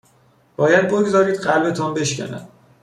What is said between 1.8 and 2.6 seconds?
بشکند